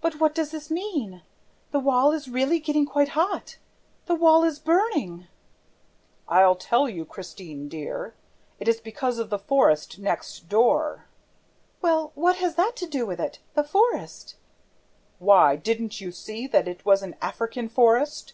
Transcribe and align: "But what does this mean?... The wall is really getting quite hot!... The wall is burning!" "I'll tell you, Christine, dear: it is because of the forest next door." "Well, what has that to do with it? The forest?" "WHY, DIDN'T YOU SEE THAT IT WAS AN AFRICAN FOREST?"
"But 0.00 0.18
what 0.18 0.34
does 0.34 0.50
this 0.50 0.70
mean?... 0.70 1.20
The 1.72 1.78
wall 1.78 2.10
is 2.12 2.26
really 2.26 2.58
getting 2.58 2.86
quite 2.86 3.10
hot!... 3.10 3.58
The 4.06 4.14
wall 4.14 4.44
is 4.44 4.58
burning!" 4.58 5.26
"I'll 6.26 6.54
tell 6.54 6.88
you, 6.88 7.04
Christine, 7.04 7.68
dear: 7.68 8.14
it 8.58 8.66
is 8.66 8.80
because 8.80 9.18
of 9.18 9.28
the 9.28 9.38
forest 9.38 9.98
next 9.98 10.48
door." 10.48 11.04
"Well, 11.82 12.12
what 12.14 12.36
has 12.36 12.54
that 12.54 12.76
to 12.76 12.86
do 12.86 13.04
with 13.04 13.20
it? 13.20 13.40
The 13.52 13.62
forest?" 13.62 14.36
"WHY, 15.18 15.56
DIDN'T 15.56 16.00
YOU 16.00 16.12
SEE 16.12 16.46
THAT 16.46 16.66
IT 16.68 16.86
WAS 16.86 17.02
AN 17.02 17.14
AFRICAN 17.20 17.68
FOREST?" 17.68 18.32